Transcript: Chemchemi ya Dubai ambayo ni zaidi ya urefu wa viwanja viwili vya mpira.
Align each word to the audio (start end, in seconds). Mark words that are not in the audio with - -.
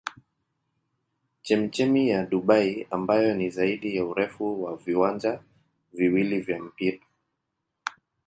Chemchemi 1.43 2.09
ya 2.09 2.25
Dubai 2.25 2.87
ambayo 2.91 3.33
ni 3.33 3.49
zaidi 3.49 3.95
ya 3.95 4.05
urefu 4.05 4.63
wa 4.63 4.75
viwanja 4.75 5.43
viwili 5.93 6.39
vya 6.39 6.59
mpira. 6.59 6.97